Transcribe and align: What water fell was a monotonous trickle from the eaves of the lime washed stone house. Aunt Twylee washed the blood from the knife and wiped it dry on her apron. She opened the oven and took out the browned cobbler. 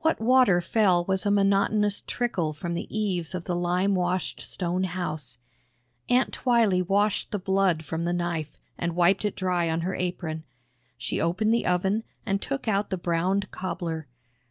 What 0.00 0.20
water 0.20 0.60
fell 0.60 1.06
was 1.06 1.24
a 1.24 1.30
monotonous 1.30 2.02
trickle 2.06 2.52
from 2.52 2.74
the 2.74 2.94
eaves 2.94 3.34
of 3.34 3.44
the 3.44 3.56
lime 3.56 3.94
washed 3.94 4.38
stone 4.42 4.84
house. 4.84 5.38
Aunt 6.10 6.30
Twylee 6.34 6.86
washed 6.86 7.30
the 7.30 7.38
blood 7.38 7.82
from 7.82 8.02
the 8.02 8.12
knife 8.12 8.58
and 8.76 8.94
wiped 8.94 9.24
it 9.24 9.34
dry 9.34 9.70
on 9.70 9.80
her 9.80 9.94
apron. 9.94 10.44
She 10.98 11.22
opened 11.22 11.54
the 11.54 11.64
oven 11.64 12.04
and 12.26 12.42
took 12.42 12.68
out 12.68 12.90
the 12.90 12.98
browned 12.98 13.50
cobbler. 13.50 14.08